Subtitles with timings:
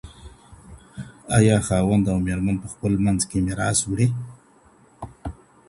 [1.37, 4.07] آيا خاوند او ميرمن پخپل منځ کي ميراث وړي؟